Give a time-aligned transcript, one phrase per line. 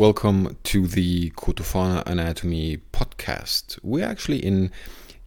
[0.00, 3.78] Welcome to the Cotofana Anatomy podcast.
[3.82, 4.70] We're actually in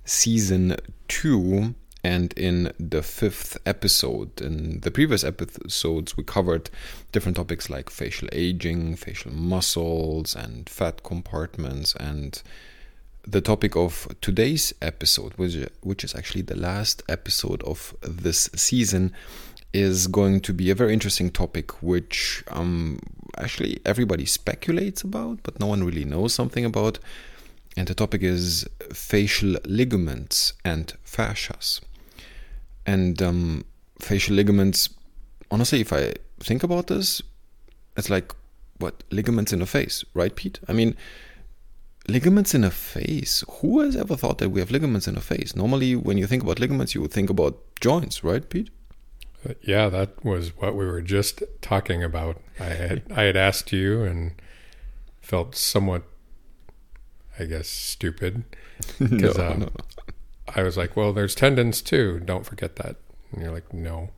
[0.04, 0.78] season
[1.08, 4.42] two and in the fifth episode.
[4.42, 6.72] In the previous episodes, we covered
[7.12, 11.94] different topics like facial aging, facial muscles, and fat compartments.
[12.00, 12.42] And
[13.28, 19.14] the topic of today's episode, which, which is actually the last episode of this season,
[19.74, 23.00] is going to be a very interesting topic, which um,
[23.38, 27.00] actually everybody speculates about, but no one really knows something about.
[27.76, 31.82] And the topic is facial ligaments and fascias.
[32.86, 33.66] And um,
[34.00, 34.90] facial ligaments,
[35.50, 37.22] honestly, if I think about this,
[37.98, 38.34] it's like
[38.78, 40.60] what ligaments in the face, right, Pete?
[40.68, 40.96] I mean,
[42.08, 43.44] ligaments in a face.
[43.60, 45.56] Who has ever thought that we have ligaments in a face?
[45.56, 48.70] Normally, when you think about ligaments, you would think about joints, right, Pete?
[49.62, 52.42] Yeah, that was what we were just talking about.
[52.60, 54.34] I had I had asked you and
[55.22, 56.04] felt somewhat,
[57.40, 58.44] I guess, stupid
[59.00, 59.70] because no, um, no.
[60.56, 62.20] I was like, "Well, there's tendons too.
[62.20, 62.98] Don't forget that."
[63.32, 64.10] And you're like, "No."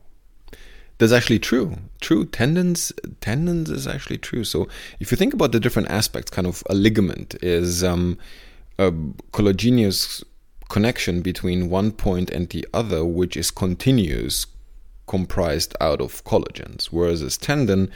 [0.98, 1.76] That's actually true.
[2.00, 2.90] True tendons.
[3.20, 4.44] Tendons is actually true.
[4.44, 4.66] So
[4.98, 8.16] if you think about the different aspects, kind of a ligament is um,
[8.78, 8.90] a
[9.32, 10.24] collagenous
[10.70, 14.46] connection between one point and the other, which is continuous,
[15.06, 17.90] comprised out of collagens, whereas a tendon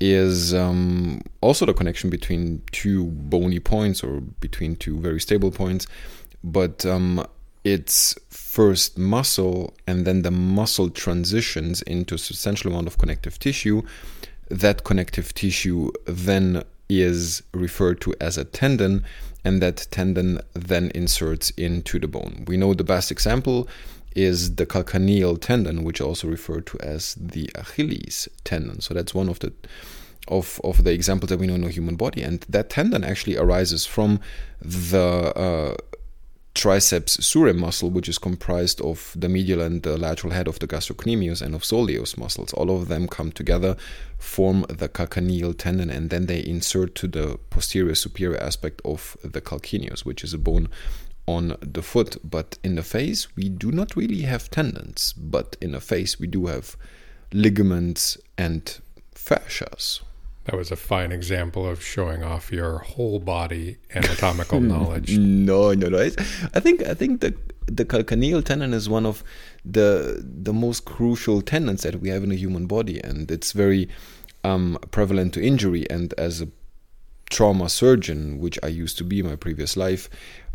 [0.00, 5.86] is um, also the connection between two bony points or between two very stable points,
[6.44, 7.26] but um,
[7.64, 13.82] it's first muscle and then the muscle transitions into a substantial amount of connective tissue.
[14.48, 19.04] That connective tissue then is referred to as a tendon,
[19.44, 22.44] and that tendon then inserts into the bone.
[22.46, 23.68] We know the best example
[24.14, 28.80] is the calcaneal tendon, which also referred to as the Achilles tendon.
[28.80, 29.52] So that's one of the
[30.28, 33.36] of of the examples that we know in the human body, and that tendon actually
[33.36, 34.20] arises from
[34.60, 35.76] the uh,
[36.54, 40.66] triceps surae muscle, which is comprised of the medial and the lateral head of the
[40.66, 42.52] gastrocnemius and of soleus muscles.
[42.52, 43.76] All of them come together,
[44.18, 49.40] form the calcaneal tendon, and then they insert to the posterior superior aspect of the
[49.40, 50.68] calcaneus, which is a bone
[51.28, 52.16] on the foot.
[52.24, 56.26] But in the face, we do not really have tendons, but in the face, we
[56.26, 56.76] do have
[57.32, 58.78] ligaments and
[59.14, 60.00] fascias.
[60.44, 65.18] That was a fine example of showing off your whole body anatomical knowledge.
[65.18, 65.98] No, no, no.
[66.54, 67.34] I think I think the
[67.66, 69.22] the calcaneal tendon is one of
[69.62, 73.90] the the most crucial tendons that we have in a human body, and it's very
[74.42, 75.84] um, prevalent to injury.
[75.90, 76.48] And as a
[77.28, 80.08] trauma surgeon, which I used to be in my previous life,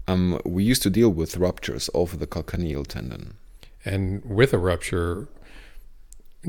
[0.08, 3.36] um, we used to deal with ruptures of the calcaneal tendon.
[3.86, 5.28] And with a rupture,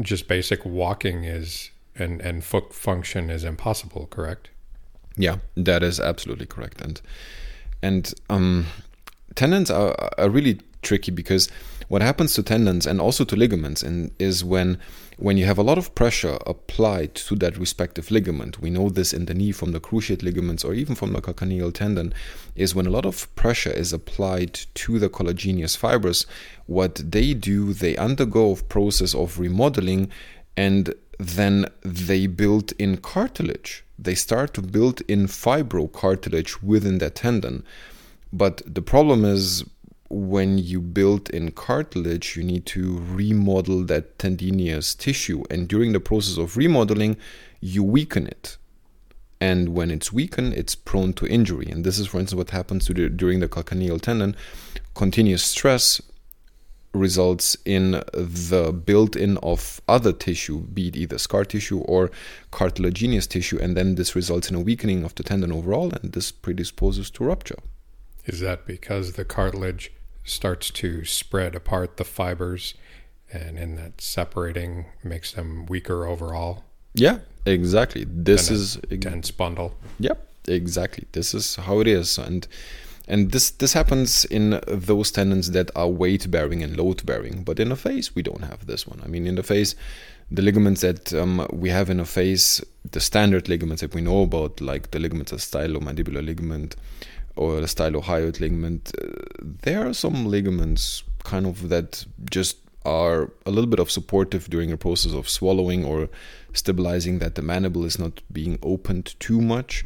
[0.00, 4.06] just basic walking is and and foot function is impossible.
[4.06, 4.50] Correct?
[5.16, 6.80] Yeah, that is absolutely correct.
[6.80, 7.00] And
[7.82, 8.66] and um,
[9.34, 11.48] tendons are, are really tricky because
[11.88, 14.78] what happens to tendons and also to ligaments and is when
[15.24, 19.12] when you have a lot of pressure applied to that respective ligament we know this
[19.12, 22.12] in the knee from the cruciate ligaments or even from the calcaneal tendon
[22.54, 26.26] is when a lot of pressure is applied to the collagenous fibers
[26.66, 30.10] what they do they undergo a process of remodeling
[30.56, 33.84] and then they build in cartilage.
[33.98, 37.64] They start to build in fibrocartilage within that tendon.
[38.32, 39.64] But the problem is
[40.10, 45.42] when you build in cartilage, you need to remodel that tendinous tissue.
[45.50, 47.16] And during the process of remodeling,
[47.60, 48.56] you weaken it.
[49.40, 51.66] And when it's weakened, it's prone to injury.
[51.70, 54.36] And this is, for instance, what happens the, during the calcaneal tendon.
[54.94, 56.00] Continuous stress
[56.92, 62.10] results in the build in of other tissue, be it either scar tissue or
[62.52, 63.58] cartilaginous tissue.
[63.60, 67.24] And then this results in a weakening of the tendon overall, and this predisposes to
[67.24, 67.58] rupture.
[68.26, 69.92] Is that because the cartilage
[70.24, 72.74] starts to spread apart the fibers
[73.32, 76.64] and in that separating makes them weaker overall?
[76.94, 78.04] Yeah, exactly.
[78.08, 79.76] This a is dense bundle.
[79.98, 81.06] Yep, exactly.
[81.12, 82.46] This is how it is, and
[83.08, 87.42] and this this happens in those tendons that are weight bearing and load bearing.
[87.42, 89.00] But in the face, we don't have this one.
[89.04, 89.74] I mean, in the face,
[90.30, 92.62] the ligaments that um, we have in the face,
[92.92, 96.76] the standard ligaments that we know about, like the ligaments of stylomandibular ligament
[97.36, 99.08] or the stylohyoid ligament, uh,
[99.40, 104.70] there are some ligaments kind of that just are a little bit of supportive during
[104.70, 106.08] a process of swallowing or
[106.52, 109.84] stabilizing that the mandible is not being opened too much.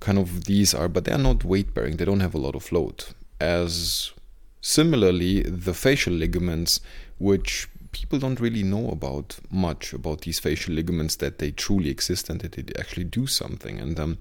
[0.00, 1.96] Kind of these are, but they are not weight bearing.
[1.96, 3.04] They don't have a lot of load.
[3.40, 4.12] As
[4.60, 6.80] similarly, the facial ligaments,
[7.18, 12.28] which people don't really know about much about these facial ligaments that they truly exist
[12.28, 13.78] and that they actually do something.
[13.78, 14.18] And um,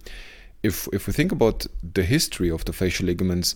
[0.67, 3.55] if if we think about the history of the facial ligaments,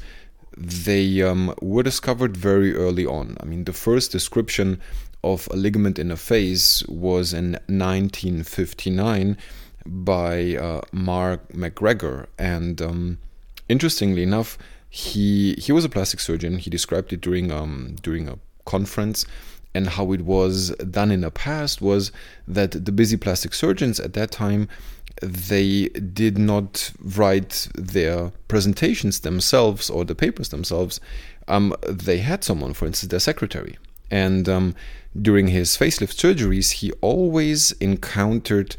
[0.57, 3.37] they um, were discovered very early on.
[3.41, 4.81] I mean, the first description
[5.23, 9.37] of a ligament in a face was in 1959
[9.85, 13.17] by uh, Mark McGregor, and um,
[13.69, 14.57] interestingly enough,
[14.89, 16.57] he he was a plastic surgeon.
[16.57, 19.25] He described it during um, during a conference,
[19.73, 22.11] and how it was done in the past was
[22.47, 24.67] that the busy plastic surgeons at that time
[25.21, 30.99] they did not write their presentations themselves or the papers themselves.
[31.47, 33.77] Um, they had someone, for instance, their secretary.
[34.09, 34.75] And um,
[35.19, 38.75] during his facelift surgeries, he always encountered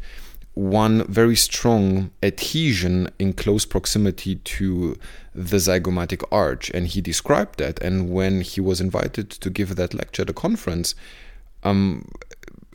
[0.53, 4.95] one very strong adhesion in close proximity to
[5.33, 6.69] the zygomatic arch.
[6.71, 7.81] And he described that.
[7.81, 10.93] And when he was invited to give that lecture at a conference,
[11.63, 12.07] um,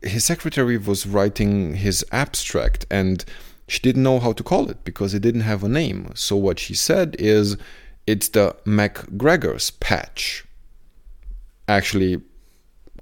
[0.02, 3.24] his secretary was writing his abstract and
[3.68, 6.10] she didn't know how to call it because it didn't have a name.
[6.14, 7.56] So what she said is
[8.06, 10.44] it's the McGregor's patch.
[11.68, 12.22] Actually,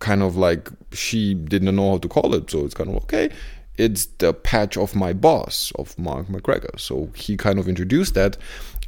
[0.01, 3.31] kind of like she didn't know how to call it, so it's kind of okay.
[3.79, 6.79] It's the patch of my boss, of Mark McGregor.
[6.81, 8.37] So he kind of introduced that,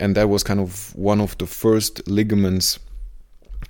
[0.00, 2.80] and that was kind of one of the first ligaments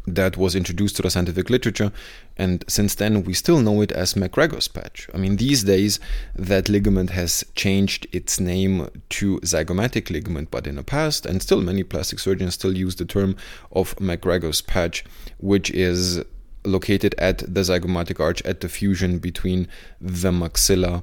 [0.06, 1.92] that was introduced to the scientific literature,
[2.36, 5.08] and since then we still know it as McGregor's patch.
[5.14, 6.00] I mean, these days
[6.34, 11.60] that ligament has changed its name to zygomatic ligament, but in the past, and still
[11.60, 13.36] many plastic surgeons still use the term
[13.72, 15.04] of McGregor's patch,
[15.38, 16.22] which is
[16.64, 19.68] located at the zygomatic arch at the fusion between
[20.00, 21.02] the maxilla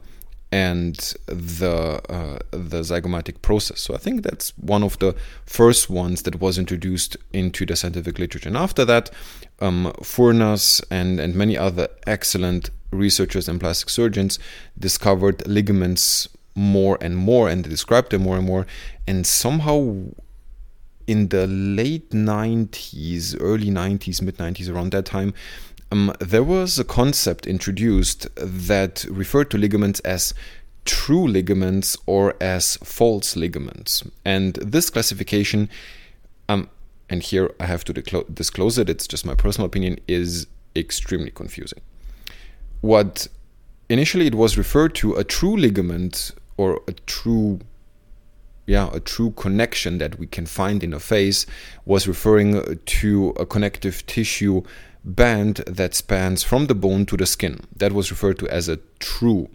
[0.56, 3.81] and the uh, the zygomatic process.
[3.81, 5.13] So I think that's one of the
[5.46, 8.48] first ones that was introduced into the scientific literature.
[8.48, 9.10] And after that,
[9.60, 14.40] um, Furnas and and many other excellent researchers and plastic surgeons
[14.80, 18.66] discovered ligaments more and more, and they described them more and more.
[19.06, 20.06] And somehow,
[21.06, 25.34] in the late 90s, early 90s, mid 90s, around that time,
[25.92, 30.34] um, there was a concept introduced that referred to ligaments as
[30.86, 34.04] true ligaments or as false ligaments.
[34.24, 35.70] And this classification,
[36.48, 36.70] um,
[37.10, 41.82] and here I have to disclose it, it's just my personal opinion, is extremely confusing.
[42.81, 43.28] What
[43.90, 47.60] initially it was referred to a true ligament or a true
[48.68, 51.46] yeah, a true connection that we can find in a face
[51.86, 54.64] was referring to a connective tissue
[55.06, 57.62] band that spans from the bone to the skin.
[57.75, 59.50] That was referred to as a true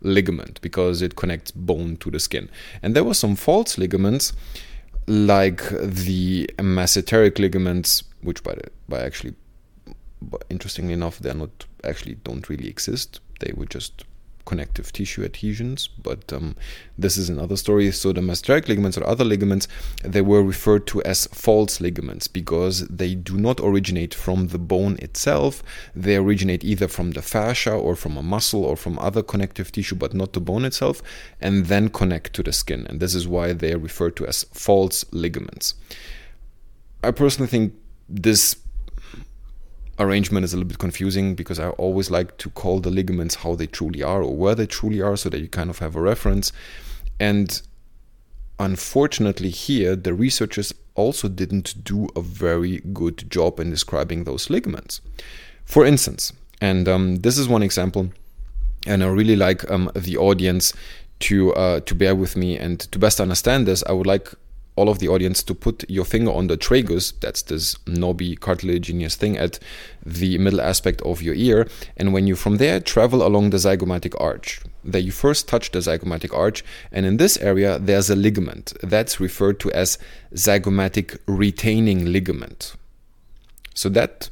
[0.00, 2.50] ligament because it connects bone to the skin.
[2.82, 4.32] And there were some false ligaments
[5.06, 8.56] like the mesenteric ligaments, which by
[8.88, 9.34] by actually,
[10.48, 13.20] interestingly enough, they're not actually don't really exist.
[13.40, 14.04] They were just
[14.44, 16.56] connective tissue adhesions, but um,
[16.98, 17.90] this is another story.
[17.92, 19.68] So the mesenteric ligaments or other ligaments,
[20.02, 24.96] they were referred to as false ligaments because they do not originate from the bone
[25.00, 25.62] itself.
[25.94, 29.96] They originate either from the fascia or from a muscle or from other connective tissue,
[29.96, 31.02] but not the bone itself,
[31.40, 32.86] and then connect to the skin.
[32.88, 35.74] And this is why they are referred to as false ligaments.
[37.02, 37.74] I personally think
[38.08, 38.56] this
[39.98, 43.54] arrangement is a little bit confusing because I always like to call the ligaments how
[43.54, 46.00] they truly are or where they truly are so that you kind of have a
[46.00, 46.52] reference.
[47.20, 47.60] And
[48.58, 55.00] unfortunately, here the researchers also didn't do a very good job in describing those ligaments.
[55.64, 58.10] For instance, and um, this is one example,
[58.86, 60.72] and I really like um, the audience
[61.20, 63.82] to uh, to bear with me and to best understand this.
[63.88, 64.28] I would like
[64.76, 69.14] all of the audience to put your finger on the tragus, that's this knobby cartilaginous
[69.14, 69.58] thing at
[70.04, 74.14] the middle aspect of your ear, and when you from there travel along the zygomatic
[74.20, 78.72] arch, that you first touch the zygomatic arch, and in this area there's a ligament
[78.82, 79.98] that's referred to as
[80.34, 82.74] zygomatic retaining ligament.
[83.74, 84.28] So that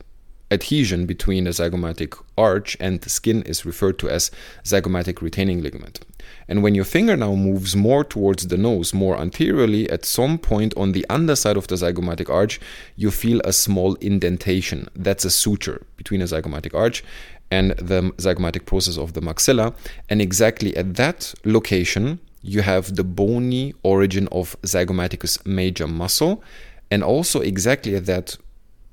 [0.52, 4.30] adhesion between the zygomatic arch and the skin is referred to as
[4.64, 6.00] zygomatic retaining ligament.
[6.49, 10.75] And when your finger now moves more towards the nose, more anteriorly, at some point
[10.76, 12.61] on the underside of the zygomatic arch,
[12.97, 14.88] you feel a small indentation.
[14.94, 17.02] That's a suture between the zygomatic arch
[17.50, 19.75] and the zygomatic process of the maxilla.
[20.09, 26.42] And exactly at that location, you have the bony origin of zygomaticus major muscle.
[26.90, 28.37] And also, exactly at that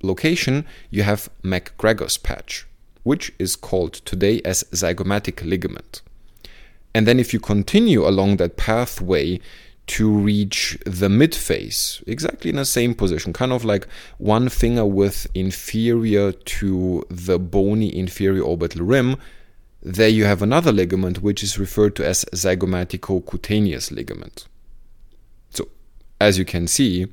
[0.01, 2.65] location, you have McGregor's patch,
[3.03, 6.01] which is called today as zygomatic ligament.
[6.93, 9.39] And then if you continue along that pathway
[9.87, 13.87] to reach the mid face, exactly in the same position, kind of like
[14.17, 19.17] one finger width inferior to the bony inferior orbital rim.
[19.81, 24.45] There you have another ligament which is referred to as zygomatico-cutaneous ligament.
[25.49, 25.69] So,
[26.19, 27.07] as you can see,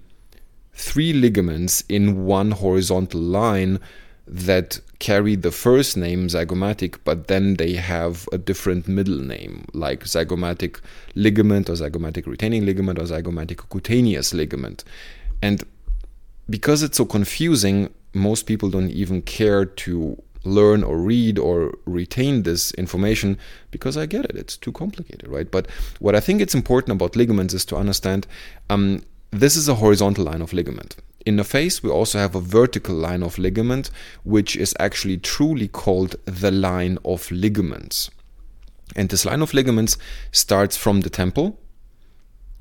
[0.76, 3.80] three ligaments in one horizontal line
[4.28, 10.04] that carry the first name zygomatic, but then they have a different middle name, like
[10.04, 10.80] zygomatic
[11.14, 14.84] ligament or zygomatic retaining ligament or zygomatic cutaneous ligament.
[15.40, 15.64] And
[16.50, 22.42] because it's so confusing, most people don't even care to learn or read or retain
[22.42, 23.38] this information
[23.70, 24.36] because I get it.
[24.36, 25.50] It's too complicated, right?
[25.50, 25.68] But
[26.00, 28.26] what I think it's important about ligaments is to understand
[28.70, 30.96] um, this is a horizontal line of ligament.
[31.24, 33.90] In the face, we also have a vertical line of ligament,
[34.22, 38.10] which is actually truly called the line of ligaments.
[38.94, 39.98] And this line of ligaments
[40.30, 41.58] starts from the temple,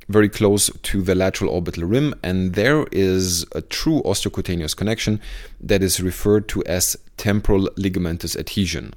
[0.10, 5.22] very close to the lateral orbital rim, and there is a true osteocutaneous connection
[5.60, 8.94] that is referred to as temporal ligamentous adhesion.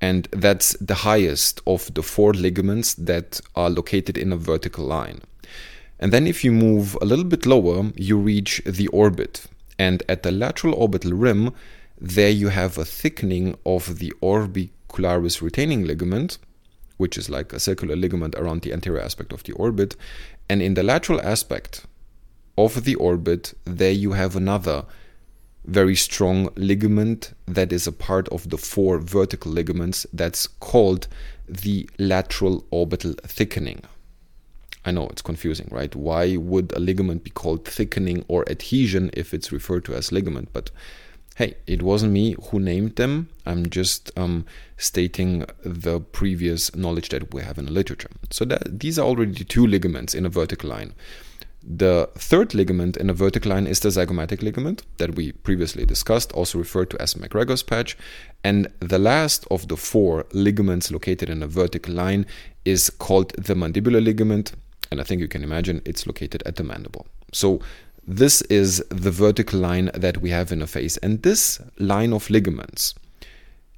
[0.00, 5.20] And that's the highest of the four ligaments that are located in a vertical line.
[6.02, 9.46] And then if you move a little bit lower, you reach the orbit.
[9.78, 11.54] And at the lateral orbital rim,
[11.96, 16.38] there you have a thickening of the orbicularis retaining ligament,
[16.96, 19.94] which is like a circular ligament around the anterior aspect of the orbit.
[20.48, 21.86] And in the lateral aspect
[22.58, 24.84] of the orbit, there you have another
[25.66, 31.06] very strong ligament that is a part of the four vertical ligaments that's called
[31.48, 33.82] the lateral orbital thickening.
[34.84, 35.94] I know it's confusing, right?
[35.94, 40.48] Why would a ligament be called thickening or adhesion if it's referred to as ligament?
[40.52, 40.70] But
[41.36, 43.28] hey, it wasn't me who named them.
[43.46, 44.44] I'm just um,
[44.76, 48.10] stating the previous knowledge that we have in the literature.
[48.30, 50.94] So that these are already two ligaments in a vertical line.
[51.64, 56.32] The third ligament in a vertical line is the zygomatic ligament that we previously discussed,
[56.32, 57.96] also referred to as McGregor's patch.
[58.42, 62.26] And the last of the four ligaments located in a vertical line
[62.64, 64.52] is called the mandibular ligament
[64.92, 67.06] and I think you can imagine it's located at the mandible.
[67.32, 67.60] So
[68.06, 70.98] this is the vertical line that we have in a face.
[70.98, 72.94] And this line of ligaments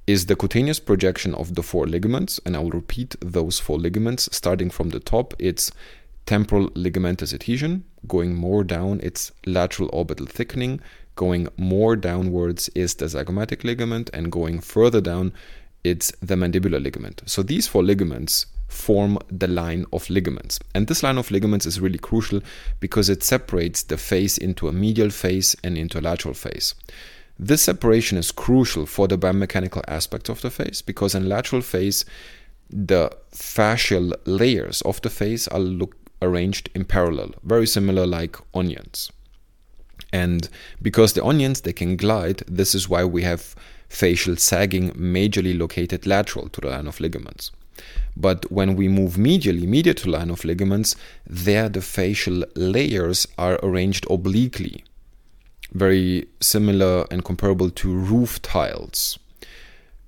[0.07, 2.39] is the cutaneous projection of the four ligaments.
[2.45, 4.27] And I will repeat those four ligaments.
[4.31, 5.71] Starting from the top, it's
[6.25, 7.85] temporal ligamentous adhesion.
[8.07, 10.81] Going more down, it's lateral orbital thickening.
[11.15, 14.09] Going more downwards is the zygomatic ligament.
[14.13, 15.31] And going further down,
[15.83, 17.21] it's the mandibular ligament.
[17.25, 20.59] So these four ligaments form the line of ligaments.
[20.73, 22.41] And this line of ligaments is really crucial
[22.79, 26.75] because it separates the face into a medial face and into a lateral face.
[27.37, 32.05] This separation is crucial for the biomechanical aspect of the face because in lateral face,
[32.69, 39.11] the fascial layers of the face are look, arranged in parallel, very similar like onions.
[40.11, 40.49] And
[40.81, 43.55] because the onions they can glide, this is why we have
[43.89, 47.51] facial sagging majorly located lateral to the line of ligaments.
[48.15, 50.95] But when we move medially, medial to line of ligaments,
[51.27, 54.83] there the facial layers are arranged obliquely,
[55.73, 59.19] very similar and comparable to roof tiles.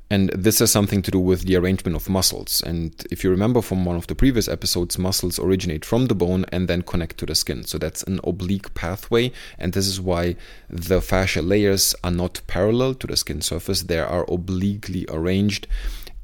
[0.10, 2.64] And this has something to do with the arrangement of muscles.
[2.66, 6.46] And if you remember from one of the previous episodes, muscles originate from the bone
[6.50, 7.66] and then connect to the skin.
[7.66, 9.34] So that's an oblique pathway.
[9.60, 10.38] And this is why
[10.70, 15.68] the fascia layers are not parallel to the skin surface, they are obliquely arranged.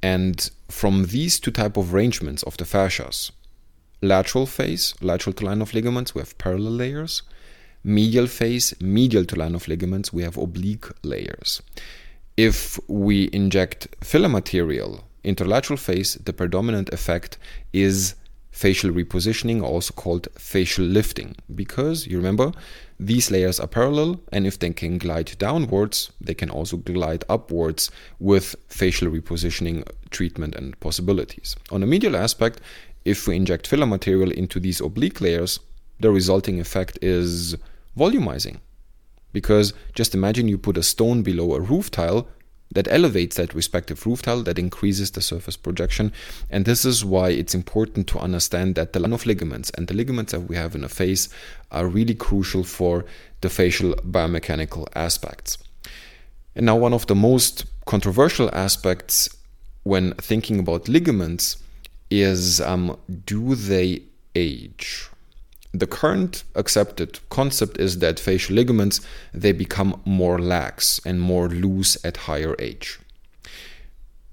[0.03, 3.31] And from these two type of arrangements of the fascias,
[4.01, 7.23] lateral face, lateral to line of ligaments, we have parallel layers.
[7.85, 11.61] Medial face, medial to line of ligaments, we have oblique layers.
[12.35, 17.37] If we inject filler material into lateral face, the predominant effect
[17.71, 18.15] is
[18.53, 22.53] facial repositioning, also called facial lifting, because you remember
[22.99, 27.91] these layers are parallel, and if they can glide downwards, they can also glide upwards
[28.19, 31.55] with facial repositioning treatment and possibilities.
[31.71, 32.61] On the medial aspect,
[33.03, 35.59] if we inject filler material into these oblique layers,
[35.99, 37.57] the resulting effect is
[37.97, 38.59] volumizing.
[39.33, 42.27] Because just imagine you put a stone below a roof tile,
[42.71, 46.11] that elevates that respective roof tile, that increases the surface projection.
[46.49, 49.93] And this is why it's important to understand that the line of ligaments and the
[49.93, 51.29] ligaments that we have in the face
[51.71, 53.05] are really crucial for
[53.41, 55.57] the facial biomechanical aspects.
[56.55, 59.29] And now, one of the most controversial aspects
[59.83, 61.57] when thinking about ligaments
[62.09, 64.03] is um, do they
[64.35, 65.09] age?
[65.73, 69.01] The current accepted concept is that facial ligaments
[69.33, 72.99] they become more lax and more loose at higher age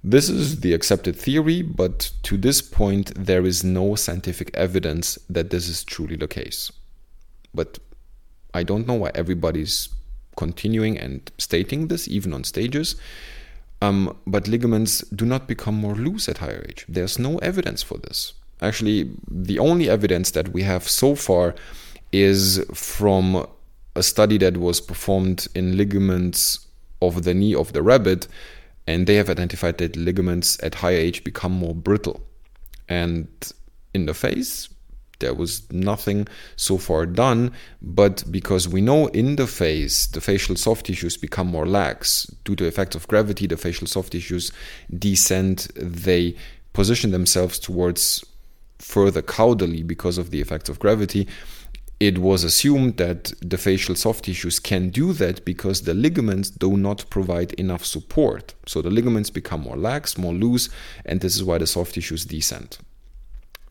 [0.02, 5.50] This is the accepted theory, but to this point, there is no scientific evidence that
[5.50, 6.72] this is truly the case.
[7.52, 7.78] But
[8.54, 9.90] I don't know why everybody's
[10.36, 12.96] continuing and stating this, even on stages.
[13.82, 16.86] Um, but ligaments do not become more loose at higher age.
[16.88, 18.32] There's no evidence for this.
[18.62, 21.54] Actually, the only evidence that we have so far
[22.12, 23.46] is from
[23.96, 26.66] a study that was performed in ligaments
[27.02, 28.28] of the knee of the rabbit,
[28.86, 32.20] and they have identified that ligaments at higher age become more brittle.
[32.88, 33.28] And
[33.94, 34.68] in the face,
[35.20, 36.26] there was nothing
[36.56, 41.46] so far done, but because we know in the face the facial soft tissues become
[41.46, 44.50] more lax due to effects of gravity, the facial soft tissues
[44.98, 46.34] descend, they
[46.72, 48.24] position themselves towards
[48.80, 51.28] further caudally because of the effects of gravity.
[52.00, 56.76] It was assumed that the facial soft tissues can do that because the ligaments do
[56.78, 58.54] not provide enough support.
[58.66, 60.70] So the ligaments become more lax, more loose,
[61.04, 62.78] and this is why the soft tissues descend.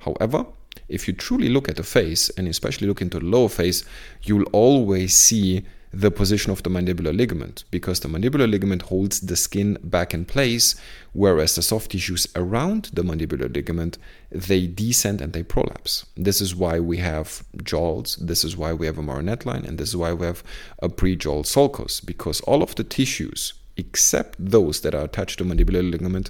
[0.01, 0.45] However,
[0.87, 3.83] if you truly look at the face, and especially look into the lower face,
[4.23, 9.35] you'll always see the position of the mandibular ligament because the mandibular ligament holds the
[9.35, 10.75] skin back in place
[11.13, 13.97] whereas the soft tissues around the mandibular ligament
[14.31, 18.85] they descend and they prolapse this is why we have jaws this is why we
[18.85, 20.43] have a marionette line and this is why we have
[20.83, 25.89] a pre-jowl sulcus because all of the tissues except those that are attached to mandibular
[25.89, 26.29] ligament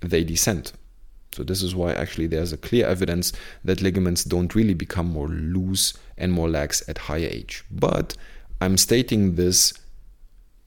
[0.00, 0.72] they descend
[1.32, 3.32] so this is why actually there's a clear evidence
[3.64, 7.64] that ligaments don't really become more loose and more lax at higher age.
[7.70, 8.16] But
[8.60, 9.72] I'm stating this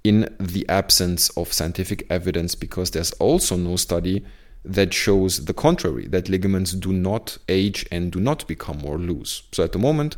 [0.04, 4.26] in the absence of scientific evidence because there's also no study
[4.66, 9.44] that shows the contrary that ligaments do not age and do not become more loose.
[9.52, 10.18] So at the moment,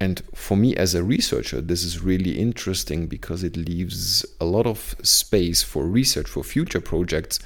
[0.00, 4.66] and for me as a researcher, this is really interesting because it leaves a lot
[4.66, 7.38] of space for research for future projects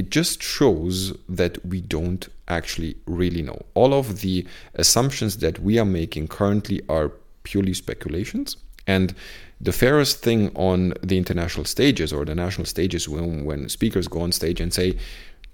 [0.00, 3.60] it just shows that we don't actually really know.
[3.74, 8.56] All of the assumptions that we are making currently are purely speculations.
[8.86, 9.14] And
[9.60, 14.20] the fairest thing on the international stages or the national stages when, when speakers go
[14.20, 14.96] on stage and say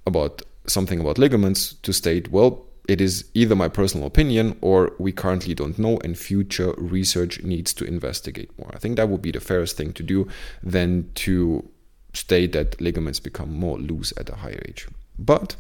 [0.06, 5.10] about something about ligaments to state, well, it is either my personal opinion or we
[5.10, 8.70] currently don't know and future research needs to investigate more.
[8.72, 10.28] I think that would be the fairest thing to do
[10.62, 11.68] than to
[12.14, 14.86] state that ligaments become more loose at a higher age.
[15.18, 15.56] But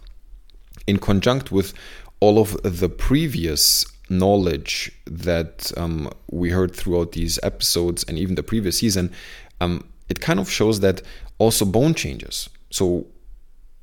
[0.86, 1.74] in conjunct with
[2.20, 8.42] all of the previous knowledge that um, we heard throughout these episodes and even the
[8.42, 9.12] previous season,
[9.60, 11.02] um, it kind of shows that
[11.38, 12.48] also bone changes.
[12.70, 13.06] So,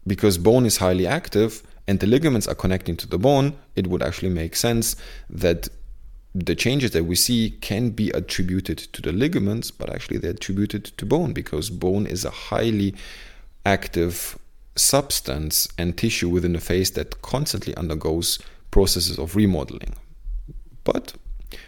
[0.06, 4.02] because bone is highly active and the ligaments are connecting to the bone, it would
[4.02, 4.96] actually make sense
[5.30, 5.68] that
[6.36, 10.86] the changes that we see can be attributed to the ligaments, but actually they're attributed
[10.86, 12.96] to bone because bone is a highly
[13.66, 14.38] active
[14.76, 18.40] substance and tissue within the face that constantly undergoes
[18.72, 19.96] processes of remodeling.
[20.84, 21.14] But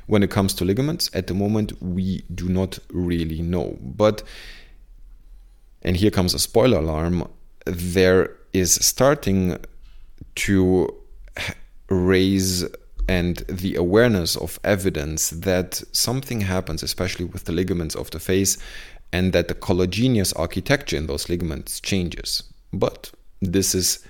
[0.08, 3.78] when it comes to ligaments, at the moment we do not really know.
[3.82, 4.24] But,
[5.82, 7.30] and here comes a spoiler alarm,
[7.66, 9.58] there is starting
[10.36, 10.94] to
[11.90, 12.66] raise
[13.08, 18.58] and the awareness of evidence that something happens, especially with the ligaments of the face,
[19.14, 22.44] and that the collagenous architecture in those ligaments changes.
[22.74, 24.04] But this is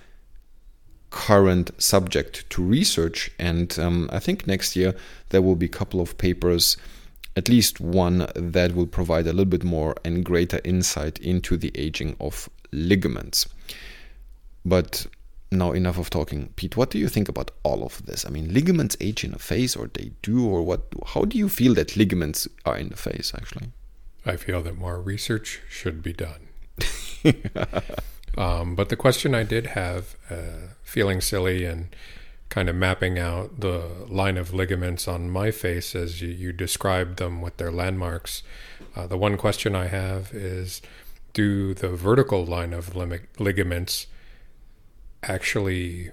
[1.15, 4.93] current subject to research, and um, I think next year
[5.29, 6.75] there will be a couple of papers,
[7.37, 11.71] at least one that will provide a little bit more and greater insight into the
[11.73, 13.47] aging of ligaments.
[14.65, 15.07] But
[15.51, 16.49] now enough of talking.
[16.57, 18.25] Pete what do you think about all of this?
[18.25, 20.81] I mean ligaments age in the face or they do or what?
[21.13, 23.69] How do you feel that ligaments are in the face actually?
[24.25, 26.49] I feel that more research should be done
[28.37, 31.95] um, but the question i did have uh, feeling silly and
[32.49, 37.17] kind of mapping out the line of ligaments on my face as you, you described
[37.17, 38.43] them with their landmarks
[38.95, 40.81] uh, the one question i have is
[41.33, 42.95] do the vertical line of
[43.39, 44.07] ligaments
[45.21, 46.11] actually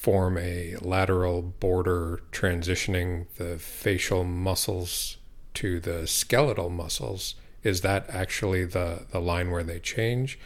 [0.00, 5.18] form a lateral border transitioning the facial muscles
[5.54, 7.34] to the skeletal muscles?
[7.62, 10.38] Is that actually the the line where they change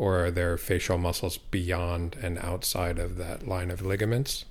[0.00, 4.46] or are there facial muscles beyond and outside of that line of ligaments?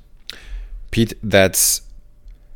[0.91, 1.81] Pete that's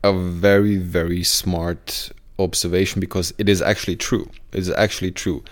[0.04, 4.30] a very very smart observation because it is actually true.
[4.52, 5.44] It is actually true.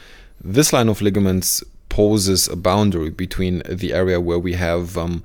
[0.43, 5.23] This line of ligaments poses a boundary between the area where we have um,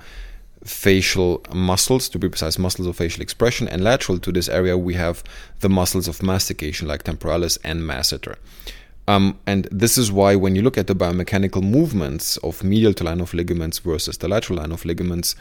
[0.64, 4.94] facial muscles, to be precise, muscles of facial expression, and lateral to this area we
[4.94, 5.22] have
[5.60, 8.36] the muscles of mastication, like temporalis and masseter.
[9.08, 13.04] Um, and this is why when you look at the biomechanical movements of medial to
[13.04, 15.36] line of ligaments versus the lateral line of ligaments,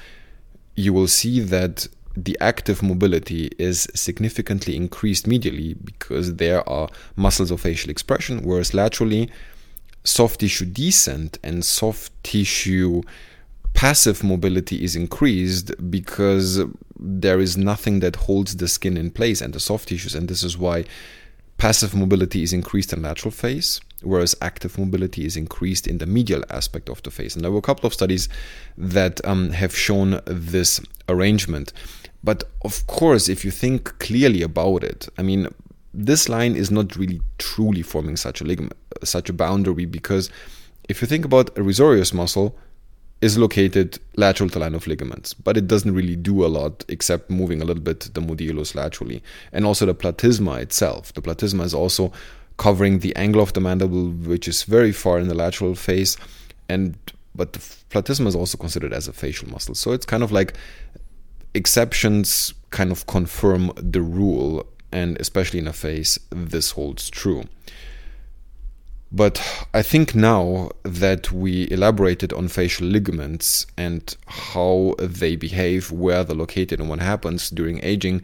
[0.75, 7.51] you will see that the active mobility is significantly increased medially because there are muscles
[7.51, 9.30] of facial expression, whereas laterally,
[10.04, 13.01] soft tissue descent and soft tissue
[13.73, 16.63] passive mobility is increased because
[16.97, 20.43] there is nothing that holds the skin in place and the soft tissues, and this
[20.43, 20.86] is why
[21.58, 26.44] passive mobility is increased in lateral face, whereas active mobility is increased in the medial
[26.50, 27.36] aspect of the face.
[27.36, 28.30] And there were a couple of studies
[28.78, 31.74] that um, have shown this arrangement.
[32.24, 35.48] But of course, if you think clearly about it, I mean,
[35.94, 40.30] this line is not really truly forming such a ligament, such a boundary because
[40.89, 42.58] if you think about a risorius muscle,
[43.21, 47.30] is located lateral to line of ligaments, but it doesn't really do a lot except
[47.30, 49.23] moving a little bit the modiolus laterally.
[49.51, 51.13] And also the platysma itself.
[51.13, 52.12] The platysma is also
[52.58, 56.17] covering the angle of the mandible, which is very far in the lateral face,
[56.69, 56.97] and
[57.34, 59.75] but the platysma is also considered as a facial muscle.
[59.75, 60.54] So it's kind of like
[61.54, 67.43] exceptions kind of confirm the rule, and especially in a face, this holds true.
[69.15, 69.41] But
[69.73, 76.36] I think now that we elaborated on facial ligaments and how they behave, where they're
[76.36, 78.23] located, and what happens during aging,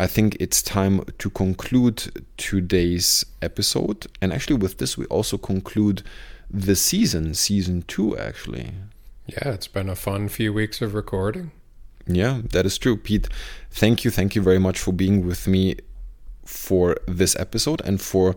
[0.00, 4.08] I think it's time to conclude today's episode.
[4.20, 6.02] And actually, with this, we also conclude
[6.50, 8.72] the season, season two, actually.
[9.26, 11.52] Yeah, it's been a fun few weeks of recording.
[12.04, 12.96] Yeah, that is true.
[12.96, 13.28] Pete,
[13.70, 14.10] thank you.
[14.10, 15.76] Thank you very much for being with me
[16.44, 18.34] for this episode and for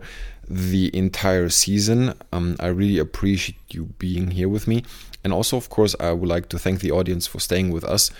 [0.50, 2.12] the entire season.
[2.32, 4.82] Um, I really appreciate you being here with me.
[5.22, 8.10] And also, of course, I would like to thank the audience for staying with us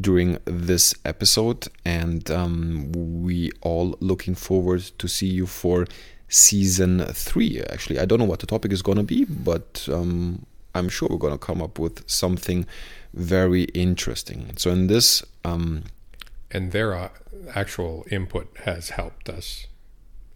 [0.00, 1.66] during this episode.
[1.84, 5.86] And um, we all looking forward to see you for
[6.28, 7.60] season three.
[7.70, 11.08] Actually, I don't know what the topic is going to be, but um, I'm sure
[11.10, 12.66] we're going to come up with something
[13.12, 14.52] very interesting.
[14.56, 15.84] So, in this, um,
[16.52, 17.08] and their uh,
[17.52, 19.66] actual input has helped us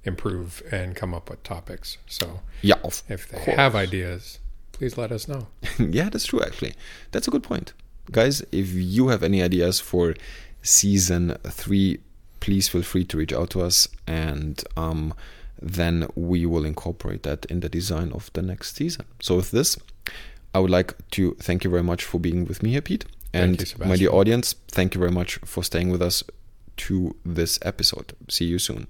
[0.04, 1.98] improve and come up with topics.
[2.06, 2.76] So yeah,
[3.08, 3.56] if they course.
[3.56, 4.38] have ideas,
[4.72, 5.48] please let us know.
[5.78, 6.42] yeah, that's true.
[6.42, 6.74] Actually,
[7.12, 7.72] that's a good point,
[8.10, 8.42] guys.
[8.52, 10.14] If you have any ideas for
[10.62, 12.00] season three,
[12.40, 15.14] please feel free to reach out to us, and um,
[15.60, 19.06] then we will incorporate that in the design of the next season.
[19.20, 19.78] So with this,
[20.54, 23.06] I would like to thank you very much for being with me here, Pete.
[23.32, 26.22] And you, my dear audience, thank you very much for staying with us
[26.76, 28.12] to this episode.
[28.28, 28.86] See you soon.